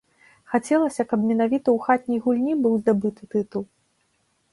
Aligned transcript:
Хацелася, 0.51 1.03
каб 1.11 1.27
менавіта 1.31 1.67
ў 1.73 1.77
хатняй 1.87 2.19
гульні 2.23 2.53
быў 2.63 2.73
здабыты 2.81 3.29
тытул. 3.35 3.63